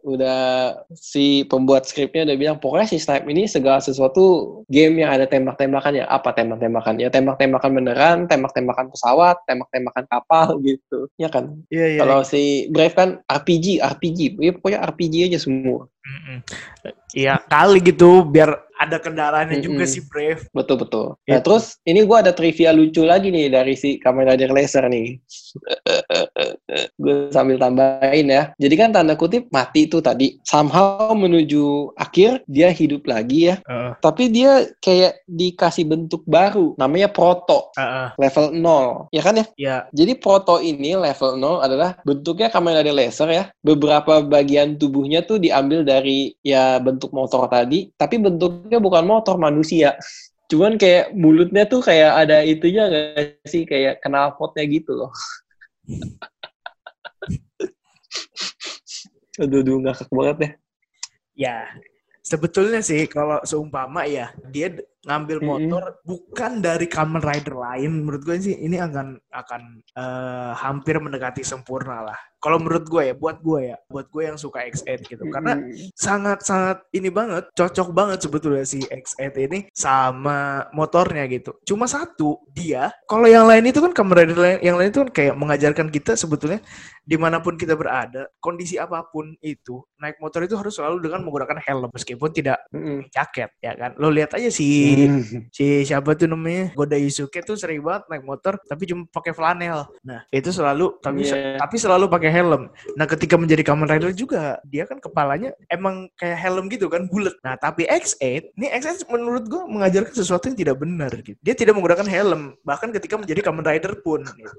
[0.00, 0.40] udah
[0.96, 6.00] si pembuat skripnya udah bilang pokoknya si Snipe ini segala sesuatu game yang ada tembak-tembakan
[6.00, 11.08] ya apa tembak-tembakan ya tembak-tembakan beneran, tembak-tembakan pesawat, tembak-tembakan kapal gitu.
[11.20, 11.60] Ya kan?
[11.68, 12.00] Iya iya.
[12.04, 14.40] Kalau si Brave kan RPG, RPG.
[14.40, 15.88] Ya pokoknya RPG aja semua.
[17.12, 19.92] Iya kali gitu biar ada kendaraannya juga Mm-mm.
[19.92, 20.48] si Brave.
[20.56, 21.06] Betul betul.
[21.28, 21.44] Nah, Gitu.
[21.44, 25.20] terus ini gua ada trivia lucu lagi nih dari si Kamen Rider Laser nih.
[26.96, 28.42] gue sambil tambahin ya.
[28.56, 30.38] Jadi kan tanda kutip mati itu tadi.
[30.46, 33.56] Somehow menuju akhir dia hidup lagi ya.
[33.66, 33.90] Heeh.
[34.00, 36.78] Tapi dia kayak dikasih bentuk baru.
[36.78, 37.74] Namanya proto.
[37.74, 38.14] Heeh.
[38.16, 39.10] Level 0.
[39.10, 39.46] Ya kan ya?
[39.58, 39.76] Ya.
[39.90, 43.44] Jadi proto ini level 0 adalah bentuknya Kamen Rider Laser ya.
[43.60, 48.16] Beberapa bagian tubuhnya tuh diambil dari ya bentuk motor tadi, tapi
[48.70, 49.98] bentuknya bukan motor manusia.
[50.46, 55.10] Cuman kayak mulutnya tuh kayak ada itunya nggak sih kayak knalpotnya gitu loh.
[59.42, 60.52] aduh, aduh ngakak banget deh.
[61.34, 61.66] Ya,
[62.22, 64.70] sebetulnya sih kalau seumpama ya dia
[65.00, 69.62] ngambil motor bukan dari Kamen Rider lain, menurut gue sih ini akan akan
[69.96, 72.18] eh, hampir mendekati sempurna lah.
[72.40, 75.92] Kalau menurut gue ya, buat gue ya, buat gue yang suka X8 gitu, karena Mm-mm.
[75.92, 81.52] sangat-sangat ini banget, cocok banget sebetulnya si X8 ini sama motornya gitu.
[81.68, 85.10] Cuma satu, dia, kalau yang lain itu kan Kamen Rider lain- yang lain itu kan
[85.12, 86.64] kayak mengajarkan kita sebetulnya
[87.04, 91.20] di mana pun kita berada, kondisi apa pun itu, naik motor itu harus selalu dengan
[91.20, 93.04] menggunakan helm, meskipun tidak Mm-mm.
[93.12, 93.92] jaket, ya kan.
[94.00, 94.89] Lo lihat aja si Mm.
[95.50, 99.86] Si siapa tuh namanya Goda Yusuke tuh sering banget naik motor tapi cuma pakai flanel.
[100.04, 101.60] Nah itu selalu tapi Iya.
[101.60, 102.72] tapi selalu pakai helm.
[102.96, 107.36] Nah ketika menjadi Kamen Rider juga dia kan kepalanya emang kayak helm gitu kan bulat.
[107.44, 111.38] Nah tapi X8 ini X8 menurut gua mengajarkan sesuatu yang tidak benar gitu.
[111.44, 114.24] Dia tidak menggunakan helm bahkan ketika menjadi Kamen Rider pun.
[114.24, 114.52] Gitu.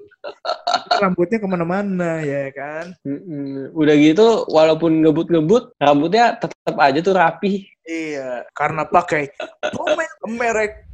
[1.02, 2.94] Rambutnya ke mana-mana ya kan.
[3.02, 3.74] Mm-mm.
[3.74, 7.66] Udah gitu, walaupun ngebut-ngebut, rambutnya tetap aja tuh rapi.
[7.82, 9.34] Iya karena pakai
[9.74, 10.91] pomade merek「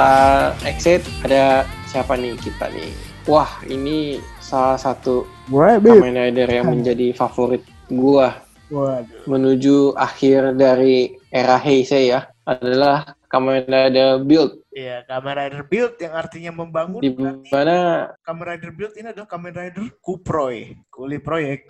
[0.00, 2.88] Setelah exit ada siapa nih kita nih?
[3.28, 5.28] wah ini salah satu.
[5.52, 7.60] Kamen Rider yang menjadi favorit
[7.92, 8.32] gua
[8.72, 9.28] Waduh.
[9.28, 16.14] menuju akhir dari era Heisei ya adalah Kamen Rider Build Iya, Kamen Rider Build yang
[16.14, 17.02] artinya membangun.
[17.02, 17.10] di
[17.50, 20.78] mana Kamen Rider Build ini adalah Kamen Rider Kuproy.
[20.86, 21.66] Kuli proyek.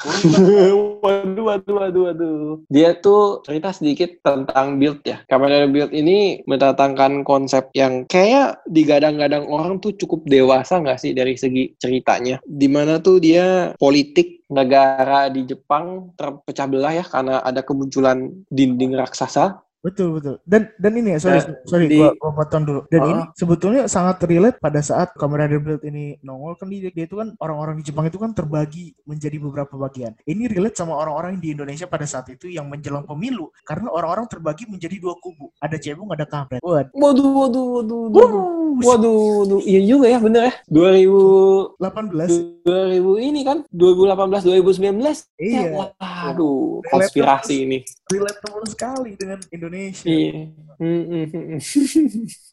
[1.01, 2.61] waduh, waduh, waduh, waduh.
[2.69, 5.25] Dia tuh cerita sedikit tentang build ya.
[5.33, 11.17] Kamen Rider Build ini mendatangkan konsep yang kayak digadang-gadang orang tuh cukup dewasa nggak sih
[11.17, 12.37] dari segi ceritanya.
[12.45, 18.93] Di mana tuh dia politik negara di Jepang terpecah belah ya karena ada kemunculan dinding
[18.93, 19.63] raksasa.
[19.81, 20.37] Betul betul.
[20.45, 22.81] Dan dan ini ya sorry Ya, sorry di- gua, gua potong dulu.
[22.87, 23.09] Dan Oh.
[23.09, 27.33] ini sebetulnya sangat relate pada saat Kamen Rider ini nongol kan dia, dia itu kan
[27.37, 30.13] orang-orang di Jepang itu kan terbagi menjadi beberapa bagian.
[30.23, 34.69] Ini relate sama orang-orang di Indonesia pada saat itu yang menjelang pemilu karena orang-orang terbagi
[34.69, 35.49] menjadi dua kubu.
[35.57, 36.61] Ada cebong, ada kampret.
[36.61, 36.93] Waduh.
[36.93, 38.45] Waduh, waduh, waduh, waduh.
[38.81, 39.61] Waduh, waduh.
[39.65, 40.55] iya juga ya bener ya.
[40.69, 42.29] 2000 18
[42.63, 45.61] 2000 ini kan 2018 2019 Iya.
[45.65, 49.70] ya, waduh konspirasi ini relatable sekali dengan Indonesia.
[50.05, 50.51] Iya.
[50.81, 51.59] Hmm, hmm.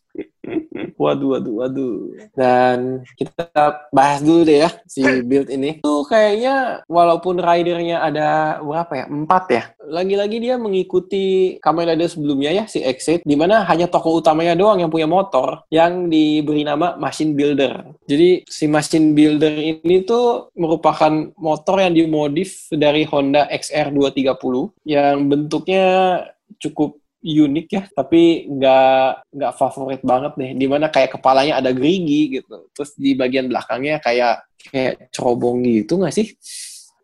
[0.97, 1.95] waduh waduh waduh.
[2.34, 3.45] Dan kita
[3.93, 5.80] bahas dulu deh ya si build ini.
[5.80, 9.06] Tuh kayaknya walaupun ridernya ada berapa ya?
[9.08, 9.63] Empat ya?
[9.88, 14.84] Lagi-lagi dia mengikuti Kamen Rider sebelumnya ya si Exit di mana hanya tokoh utamanya doang
[14.84, 17.88] yang punya motor yang diberi nama Machine Builder.
[18.10, 25.30] Jadi si Machine Builder ini tuh merupakan motor yang dimodif dari Honda XR 230 yang
[25.32, 25.86] bentuknya
[26.58, 32.39] cukup unik ya tapi nggak nggak favorit banget nih di mana kayak kepalanya ada gerigi
[32.39, 32.71] gitu.
[32.71, 36.31] Terus di bagian belakangnya kayak kayak cerobong gitu nggak sih?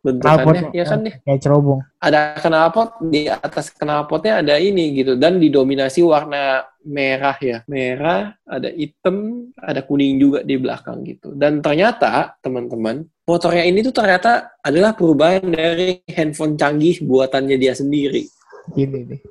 [0.04, 0.44] Bentukannya.
[0.44, 1.80] Knalpot, ya kan nih Kayak cerobong.
[2.04, 5.16] ada knalpot di atas knalpotnya ada ini gitu.
[5.16, 7.64] Dan didominasi warna merah ya.
[7.72, 11.32] Merah ada hitam ada kuning juga di belakang gitu.
[11.32, 18.28] Dan ternyata teman-teman motornya ini tuh ternyata adalah perubahan dari handphone canggih buatannya dia sendiri.
[18.76, 19.22] Ini nih.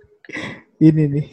[0.83, 1.27] Ini nih.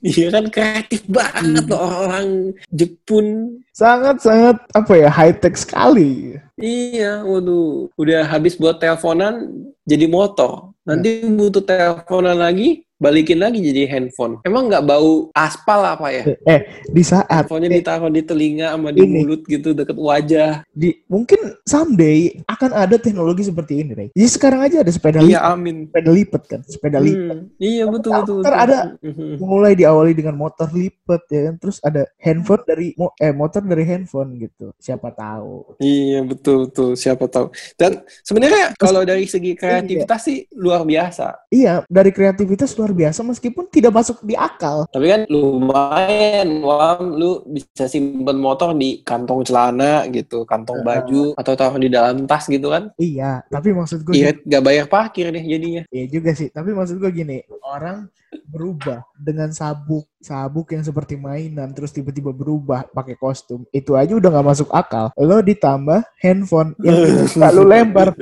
[0.00, 3.60] Iya kan kreatif banget loh orang Jepun.
[3.76, 6.40] Sangat-sangat apa ya high tech sekali.
[6.56, 7.92] Iya, waduh.
[8.00, 9.52] Udah habis buat teleponan
[9.84, 10.72] jadi motor.
[10.88, 14.36] Nanti butuh teleponan lagi, balikin lagi jadi handphone.
[14.44, 16.24] Emang nggak bau aspal apa ya?
[16.44, 16.60] Eh,
[16.92, 19.24] di saat Handphonenya ditaruh di telinga sama di Ini.
[19.24, 20.62] mulut gitu deket wajah.
[20.70, 24.08] di mungkin someday akan ada teknologi seperti ini, Rey.
[24.12, 25.76] Jadi sekarang aja ada sepeda Iya, lipat, amin.
[25.88, 27.36] sepeda lipat kan, sepeda lipat.
[27.40, 28.38] Hmm, iya betul betul.
[28.44, 28.64] Ntar betul.
[28.68, 29.28] ada Mhm.
[29.40, 34.36] Mulai diawali dengan motor lipat ya kan, terus ada handphone dari eh motor dari handphone
[34.36, 34.76] gitu.
[34.76, 35.80] Siapa tahu.
[35.80, 36.90] Iya betul betul.
[36.94, 37.48] Siapa tahu.
[37.80, 41.48] Dan sebenarnya kalau dari segi kreativitas sih luar biasa.
[41.48, 44.86] Iya, dari kreativitas luar biasa meskipun tidak masuk di akal.
[44.90, 51.52] Tapi kan lumayan, Wam, lu bisa simpen motor di kantong celana gitu, kantong baju, atau
[51.54, 52.90] taruh di dalam tas gitu kan.
[53.00, 55.82] Iya, tapi maksud gue Irit gak bayar parkir deh jadinya.
[55.90, 58.10] Iya juga sih, tapi maksud gue gini, orang
[58.46, 64.30] berubah dengan sabuk, sabuk yang seperti mainan, terus tiba-tiba berubah pakai kostum, itu aja udah
[64.30, 65.10] nggak masuk akal.
[65.18, 66.98] Lo ditambah handphone yang
[67.56, 68.14] lo lempar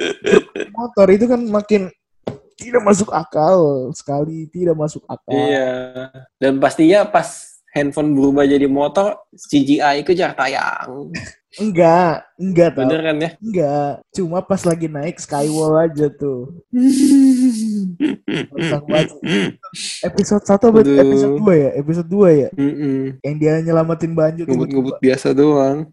[0.72, 1.92] motor itu kan makin
[2.58, 5.30] tidak masuk akal sekali, tidak masuk akal.
[5.30, 6.10] Iya.
[6.42, 11.08] Dan pastinya pas handphone berubah jadi motor, CGI kejar tayang.
[11.56, 13.30] Enggak, enggak tau, Bener kan ya?
[13.40, 13.92] enggak.
[14.12, 16.60] Cuma pas lagi naik skywall aja tuh.
[20.04, 21.00] Episode 1 apa Aduh.
[21.00, 21.70] episode 2 ya?
[21.80, 22.48] Episode 2 ya?
[22.52, 23.16] Mm-mm.
[23.24, 25.88] Yang dia nyelamatin banjir Ngebut-ngebut biasa doang.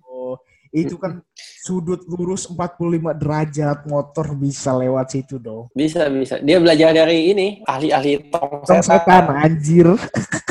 [0.76, 1.24] Oh, itu kan
[1.64, 5.72] sudut lurus 45 derajat motor bisa lewat situ dong.
[5.72, 6.38] Bisa, bisa.
[6.44, 9.24] Dia belajar dari ini, ahli-ahli tong Tong setan setan.
[9.32, 9.88] anjir.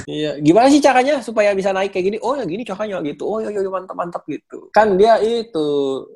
[0.05, 2.19] Iya, gimana sih caranya supaya bisa naik kayak gini?
[2.21, 3.25] Oh ya gini caranya gitu.
[3.25, 4.69] Oh ya ya ya, mantap mantap gitu.
[4.69, 5.65] Kan dia itu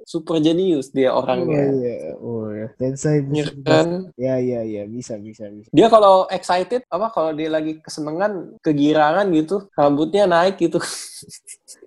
[0.04, 1.72] super jenius dia Oh orangnya.
[1.72, 2.68] iya, oh iya.
[2.76, 3.64] Tensai Ya bisa.
[3.64, 4.12] kan?
[4.20, 5.72] Ya ya ya, bisa bisa bisa.
[5.72, 10.76] Dia kalau excited apa kalau dia lagi kesenengan, kegirangan gitu, rambutnya naik gitu.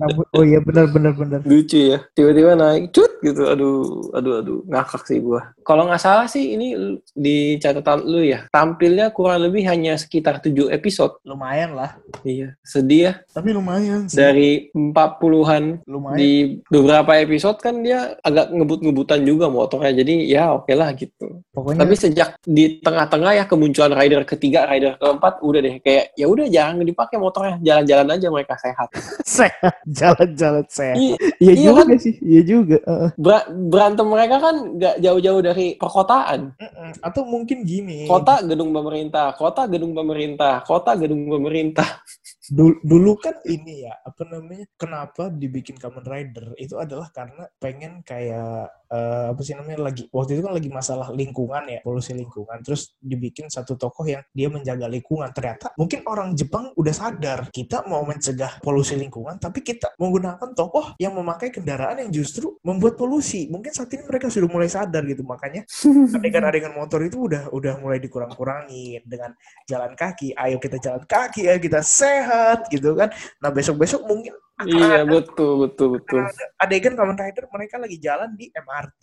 [0.00, 1.40] Rambut, oh iya benar benar benar.
[1.44, 1.98] Lucu ya.
[2.16, 3.48] Tiba-tiba naik cut gitu.
[3.48, 5.52] Aduh, aduh aduh, ngakak sih gua.
[5.64, 8.48] Kalau nggak salah sih ini di catatan lu ya.
[8.48, 11.20] Tampilnya kurang lebih hanya sekitar 7 episode.
[11.24, 12.00] Lumayan lah.
[12.24, 13.12] Iya, sedih ya.
[13.32, 14.16] Tapi lumayan sih.
[14.18, 16.18] Dari 40-an lumayan.
[16.18, 16.32] di
[16.68, 21.94] beberapa episode kan dia agak ngebut-ngebutan juga motornya jadi ya oke lah gitu Pokoknya tapi
[21.96, 26.82] sejak di tengah-tengah ya kemunculan rider ketiga rider keempat udah deh kayak ya udah jangan
[26.82, 28.89] dipakai motornya jalan-jalan aja mereka sehat
[29.38, 30.98] sehat, jalan-jalan sehat.
[30.98, 31.98] Iya, Iya iya juga kan?
[32.02, 32.78] sih, iya juga.
[32.82, 33.10] Heeh.
[33.14, 36.40] ber- berantem mereka kan nggak jauh-jauh dari perkotaan.
[36.58, 36.90] Mm-mm.
[37.04, 38.08] Atau mungkin gini.
[38.10, 41.86] Kota gedung pemerintah, kota gedung pemerintah, kota gedung pemerintah.
[42.50, 44.66] Dulu, dulu kan ini ya, apa namanya?
[44.74, 46.50] Kenapa dibikin Kamen Rider?
[46.58, 51.14] Itu adalah karena pengen kayak eh, apa sih namanya lagi waktu itu kan lagi masalah
[51.14, 52.58] lingkungan ya, polusi lingkungan.
[52.66, 55.30] Terus dibikin satu tokoh yang dia menjaga lingkungan.
[55.30, 60.98] Ternyata mungkin orang Jepang udah sadar kita mau mencegah polusi lingkungan, tapi kita menggunakan tokoh
[60.98, 63.46] yang memakai kendaraan yang justru membuat polusi.
[63.46, 65.62] Mungkin saat ini mereka sudah mulai sadar gitu, makanya
[66.18, 69.38] adegan-adegan motor itu udah udah mulai dikurang-kurangin dengan
[69.70, 70.34] jalan kaki.
[70.34, 72.39] Ayo kita jalan kaki, ayo kita sehat
[72.70, 73.08] gitu kan.
[73.40, 76.20] Nah besok-besok mungkin akan Iya, ada, betul, betul, betul.
[76.20, 79.00] ada adegan Kamen Rider mereka lagi jalan di MRT.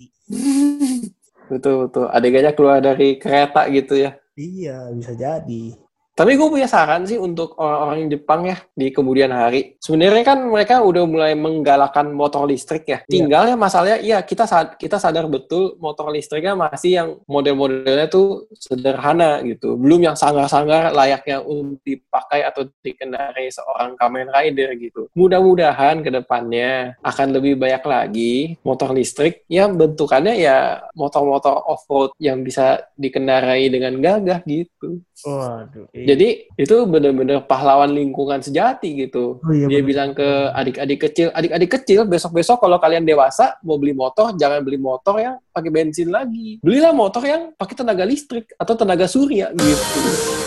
[1.47, 2.05] Betul, betul.
[2.11, 4.19] Adegannya keluar dari kereta gitu ya.
[4.37, 5.86] Iya bisa jadi.
[6.17, 9.77] Tapi gue punya saran sih untuk orang-orang Jepang ya di kemudian hari.
[9.77, 13.05] Sebenarnya kan mereka udah mulai menggalakkan motor listrik ya.
[13.05, 13.05] Iya.
[13.05, 19.45] Tinggalnya masalahnya, iya kita sad- kita sadar betul motor listriknya masih yang model-modelnya tuh sederhana
[19.45, 19.77] gitu.
[19.77, 25.13] Belum yang sangar-sangar layaknya untuk dipakai atau dikendarai seorang Kamen Rider gitu.
[25.13, 28.33] Mudah-mudahan ke depannya akan lebih banyak lagi
[28.65, 35.05] motor listrik yang bentukannya ya motor-motor off-road yang bisa dikendarai dengan gagah gitu.
[35.25, 35.89] Waduh.
[35.93, 36.06] iya.
[36.07, 39.43] Jadi itu benar-benar pahlawan lingkungan sejati gitu.
[39.43, 39.87] Oh, iya, Dia bener.
[39.91, 44.79] bilang ke adik-adik kecil, adik-adik kecil besok-besok kalau kalian dewasa mau beli motor, jangan beli
[44.79, 46.63] motor yang pakai bensin lagi.
[46.63, 50.46] Belilah motor yang pakai tenaga listrik atau tenaga surya gitu.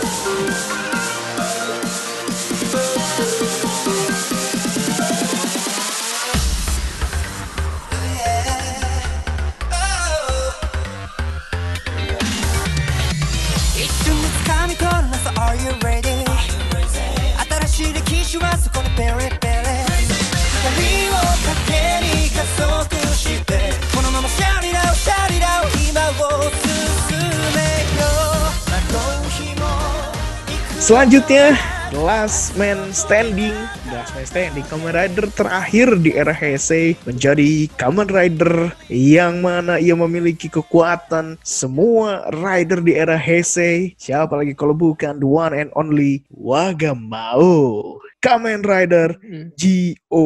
[30.90, 31.55] Selanjutnya,
[32.03, 33.55] Last Man Standing.
[33.94, 39.94] Last Man Standing, Kamen Rider terakhir di era Heisei menjadi Kamen Rider yang mana ia
[39.94, 43.94] memiliki kekuatan semua rider di era Heisei.
[44.03, 47.94] Siapa lagi kalau bukan the one and only Wagamao.
[48.18, 49.14] Kamen Rider
[49.55, 50.24] G.O.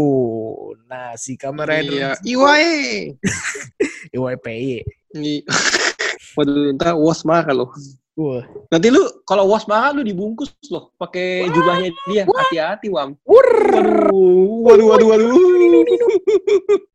[0.88, 3.12] Nah, si Kamen Rider Iya, Iwae.
[4.16, 4.80] IYPY.
[5.12, 5.44] Ini-
[6.40, 7.68] Waduh, ntar was marah loh.
[8.14, 8.46] Wah.
[8.70, 12.22] Nanti lu kalau was marah lu dibungkus loh pakai jubahnya dia.
[12.30, 13.18] Hati-hati, Wam.
[13.26, 14.14] Waduh,
[14.62, 15.30] waduh, waduh, waduh.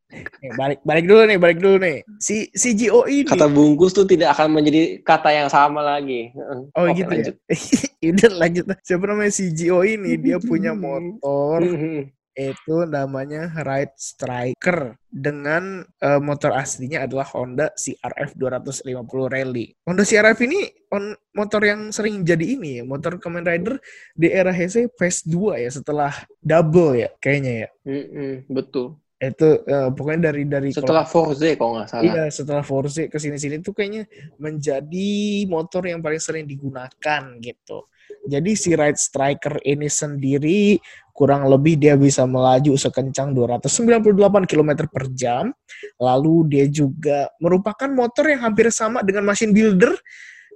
[0.09, 1.97] Nih, balik balik dulu nih, balik dulu nih.
[2.17, 3.05] Si si G.O.
[3.05, 6.33] ini Kata bungkus tuh tidak akan menjadi kata yang sama lagi.
[6.73, 7.35] Oh Oke, gitu lanjut.
[8.01, 8.09] ya.
[8.15, 8.65] Udah lanjut.
[8.81, 10.17] Siapa namanya si Gio ini?
[10.17, 12.18] Dia punya motor Mhm.
[12.39, 18.87] Itu namanya Ride Striker dengan eh, motor aslinya adalah Honda CRF 250
[19.27, 19.75] Rally.
[19.83, 20.63] Honda CRF ini
[20.95, 23.83] on, motor yang sering jadi ini ya, motor Kamen Rider
[24.15, 27.69] di era Heisei Phase 2 ya setelah double ya kayaknya ya.
[27.83, 28.95] Mhm, Betul.
[29.19, 32.07] Itu eh, pokoknya dari dari Setelah Forze kalau nggak salah.
[32.07, 34.07] Iya, setelah Forze ke sini-sini tuh kayaknya
[34.39, 37.83] menjadi motor yang paling sering digunakan gitu.
[38.29, 40.77] Jadi si Ride Striker ini sendiri
[41.11, 45.49] kurang lebih dia bisa melaju sekencang 298 km per jam.
[45.97, 49.97] Lalu dia juga merupakan motor yang hampir sama dengan Machine Builder.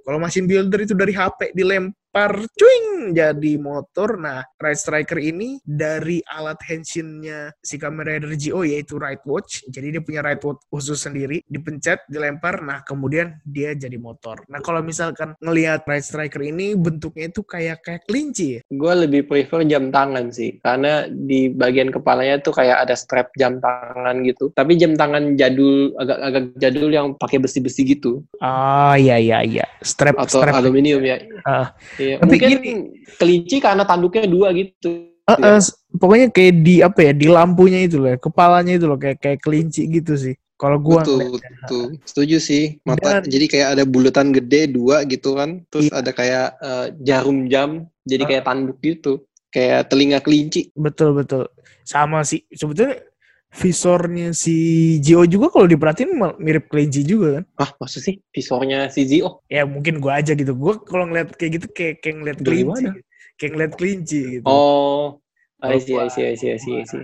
[0.06, 4.16] Kalau Machine Builder itu dari HP dilempar cuing jadi motor.
[4.22, 9.66] Nah, Ride Striker ini dari alat henshinnya si Kamen Rider GO yaitu Ride Watch.
[9.66, 14.46] Jadi dia punya Ride Watch khusus sendiri, dipencet, dilempar, nah kemudian dia jadi motor.
[14.46, 18.60] Nah, kalau misalkan ngelihat Ride Striker ini bentuknya itu kayak kayak kelinci ya.
[18.70, 23.58] Gue lebih prefer jam tangan sih, karena di bagian kepalanya tuh kayak ada strap jam
[23.58, 24.54] tangan gitu.
[24.54, 29.66] Tapi jam tangan jadul, agak-agak jadul yang pakai besi-besi gitu, Ah, iya iya iya.
[29.82, 30.54] Strap atau strap.
[30.60, 31.18] aluminium ya.
[31.44, 31.74] Ah.
[32.04, 32.84] Iya, Tapi Mungkin gini-
[33.16, 34.90] kelinci karena tanduknya dua gitu.
[35.24, 39.00] Ah, s- pokoknya kayak di apa ya, di lampunya itu loh, ya, kepalanya itu loh
[39.00, 40.36] kayak kayak kelinci gitu sih.
[40.54, 41.52] Kalau gua betul, ngeliat.
[41.64, 41.84] betul.
[42.04, 42.64] Setuju sih.
[42.84, 45.64] Mata Dan- jadi kayak ada bulatan gede dua gitu kan.
[45.66, 45.96] Terus Iya.
[45.98, 47.68] ada kayak eh, jarum jam,
[48.04, 48.28] jadi Ah.
[48.28, 49.12] kayak tanduk gitu.
[49.48, 50.70] Kayak telinga kelinci.
[50.76, 51.48] Betul betul.
[51.82, 53.00] Sama sih sebetulnya
[53.54, 54.54] visornya si
[54.98, 57.44] Gio juga kalau diperhatiin mirip kelinci juga kan.
[57.62, 59.46] Ah, maksud sih visornya si Zio.
[59.46, 60.58] Ya mungkin gua aja gitu.
[60.58, 62.84] Gua kalau ngeliat kayak gitu kayak kayak ngeliat kelinci.
[62.84, 62.92] mana?
[63.38, 64.46] Kayak ngeliat kelinci gitu.
[64.50, 65.22] Oh,
[65.62, 67.02] I see, I see, I see, I see, I see.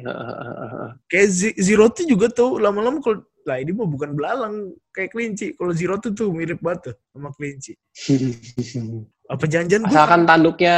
[1.06, 5.54] Kayak Zero tuh juga tuh lama-lama kalau lah ini mah bukan belalang kayak kelinci.
[5.54, 7.78] Kalau Zero tuh tuh mirip banget tuh sama kelinci.
[9.32, 10.76] Apa janjian gua Asalkan tanduknya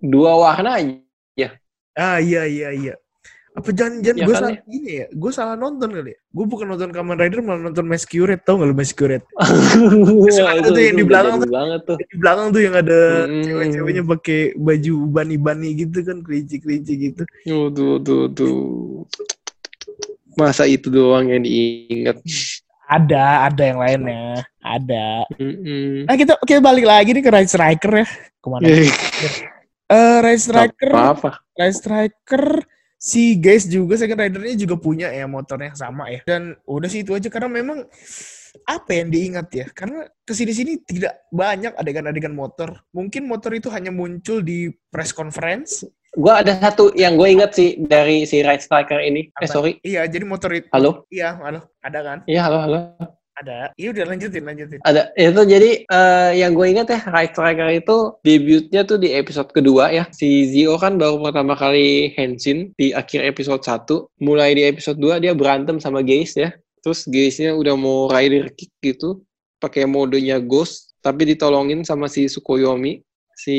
[0.00, 1.48] dua warna aja.
[1.92, 2.94] Ah iya iya iya.
[3.50, 5.06] Apa jangan-jangan Ya gue salah ini ya?
[5.10, 6.18] Gue salah nonton kali ya?
[6.30, 9.26] Gue bukan nonton Kamen Rider malah nonton Masquerade tau gak lu Masquerade?
[9.34, 11.50] Ada tuh yang di belakang tuh.
[11.50, 11.96] banget tuh.
[11.98, 13.42] Di belakang tuh yang ada Hmm.
[13.42, 17.22] cewek-ceweknya pakai baju bani-bani gitu kan, kelinci-kelinci gitu.
[17.50, 18.54] Oh, tuh, tuh, tuh.
[20.32, 22.22] Masa itu doang yang diingat.
[22.86, 24.46] Ada, ada yang lainnya.
[24.58, 25.26] Ada.
[25.36, 26.06] Mm-mm.
[26.06, 28.06] Nah kita kita balik lagi nih ke Ride Striker ya.
[28.38, 28.62] Ke mana?
[28.70, 28.90] Eh,
[29.90, 31.42] Eh Ride Striker, apa-apa.
[31.52, 32.44] Ride Striker
[33.00, 36.20] si guys juga second ridernya juga punya ya motornya sama ya.
[36.28, 37.88] Dan udah sih itu aja karena memang
[38.68, 39.66] apa yang diingat ya?
[39.72, 42.84] Karena ke sini sini tidak banyak adegan-adegan motor.
[42.92, 45.88] Mungkin motor itu hanya muncul di press conference.
[46.12, 49.30] Gua ada satu yang gue inget sih dari si Ride Striker ini.
[49.30, 49.48] Eh, Apa?
[49.48, 49.78] sorry.
[49.80, 50.66] Iya, jadi motor itu.
[50.74, 51.06] Halo?
[51.08, 51.70] Iya, halo.
[51.80, 52.18] Ada kan?
[52.26, 52.80] Iya, halo, halo.
[53.40, 53.72] Ada.
[53.80, 54.78] Iya udah lanjutin, lanjutin.
[54.84, 55.16] Ada.
[55.16, 59.88] Itu jadi eh, yang gue inget ya, Ride Striker itu debutnya tuh di episode kedua
[59.88, 60.04] ya.
[60.12, 63.88] Si Zio kan baru pertama kali Henshin di akhir episode 1.
[64.20, 66.52] Mulai di episode 2 dia berantem sama Geis ya.
[66.84, 69.24] Terus Geisnya udah mau rider kick gitu.
[69.56, 70.92] Pakai modenya Ghost.
[71.00, 73.00] Tapi ditolongin sama si Sukoyomi.
[73.40, 73.58] Si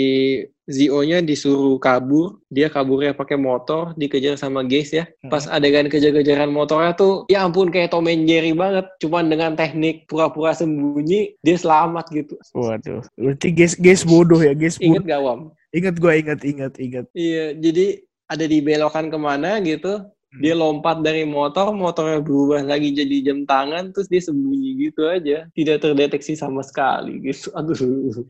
[0.70, 2.40] Zio-nya disuruh kabur.
[2.54, 3.98] Dia kaburnya pakai motor.
[3.98, 5.10] Dikejar sama Geis ya.
[5.28, 8.86] Pas adegan kejar-kejaran motornya tuh, ya ampun kayak Tom and Jerry banget.
[9.02, 12.38] Cuman dengan teknik pura-pura sembunyi, dia selamat gitu.
[12.54, 13.02] Waduh.
[13.18, 15.12] Berarti guys guys bodoh ya, guys Ingat bodoh.
[15.12, 15.40] gak, Wam?
[15.74, 17.06] Ingat gua ingat ingat ingat.
[17.16, 20.08] Iya, jadi ada di belokan ke mana gitu,
[20.40, 25.52] dia lompat dari motor, motornya berubah lagi jadi jam tangan, terus dia sembunyi gitu aja.
[25.52, 27.52] Tidak terdeteksi sama sekali gitu.
[27.60, 27.76] Aduh.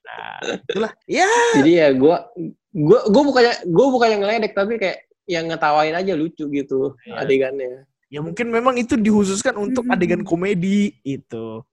[0.01, 0.91] Nah, itulah.
[1.05, 2.25] Ya, Jadi ya gua
[2.73, 7.21] gua gua bukannya gua bukannya ngeledek tapi kayak yang ngetawain aja lucu gitu Iya.
[7.21, 7.85] adegannya.
[8.11, 9.95] ya mungkin memang itu dikhususkan untuk Hmm.
[9.95, 11.63] adegan komedi itu.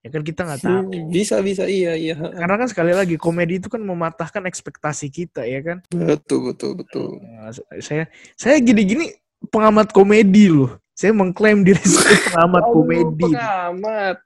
[0.00, 1.10] Ya kan kita nggak tahu.
[1.10, 2.14] Bisa bisa iya iya.
[2.14, 5.82] Karena kan sekali lagi komedi itu kan mematahkan ekspektasi kita ya kan.
[5.90, 7.18] Betul betul betul.
[7.18, 7.50] Nah,
[7.82, 9.10] saya saya gini-gini
[9.48, 10.76] pengamat komedi loh.
[10.92, 13.24] Saya mengklaim diri saya pengamat Oh, komedi.
[13.24, 14.16] pengamat.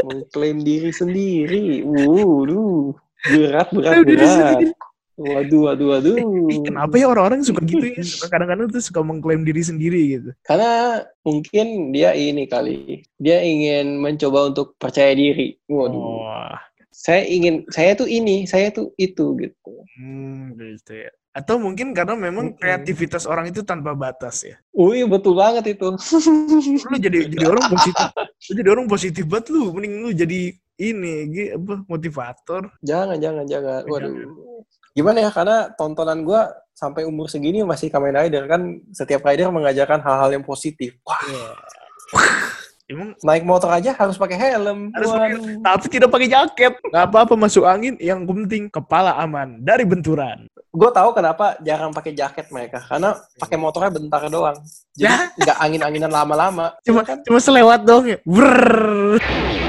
[0.00, 1.84] Mengklaim diri sendiri.
[1.84, 2.96] Waduh.
[3.28, 4.58] Berat, berat, berat.
[5.16, 6.16] Waduh, waduh, waduh.
[6.64, 8.00] Kenapa ya orang-orang suka gitu ya?
[8.28, 10.30] Kadang-kadang tuh suka mengklaim diri sendiri gitu.
[10.44, 13.00] Karena mungkin dia ini kali.
[13.16, 15.56] Dia ingin mencoba untuk percaya diri.
[15.68, 16.00] Waduh.
[16.20, 16.56] Wah.
[16.92, 19.72] Saya ingin, saya tuh ini, saya tuh itu gitu.
[20.00, 21.12] Hmm, gitu ya.
[21.36, 24.56] Atau mungkin karena memang kreativitas orang itu tanpa batas ya.
[24.72, 25.92] Wih, betul banget itu.
[26.88, 28.08] Lu jadi jadi orang positif.
[28.24, 29.68] Lu jadi orang positif banget lu.
[29.76, 30.40] Mending lu jadi
[30.80, 31.12] ini
[31.52, 32.72] apa motivator.
[32.80, 33.84] Jangan, jangan, jangan.
[33.84, 34.32] Waduh.
[34.96, 35.30] Gimana ya?
[35.30, 40.44] Karena tontonan gua sampai umur segini masih Kamen Rider kan setiap rider mengajarkan hal-hal yang
[40.44, 40.96] positif.
[41.04, 41.20] Wah,
[42.86, 44.94] Emang naik motor aja harus pakai helm.
[44.94, 46.72] Harus pakai- tapi tidak pakai jaket.
[46.86, 47.98] Nggak apa-apa masuk angin.
[47.98, 50.46] Yang penting kepala aman dari benturan.
[50.76, 54.60] Gue tahu kenapa jarang pakai jaket mereka karena pakai motornya bentar doang.
[54.92, 56.76] Jadi nggak angin-anginan lama-lama.
[56.84, 57.18] Cuma Iya kan?
[57.24, 58.18] cuma selewat dong ya.
[58.28, 59.65] Brrrr.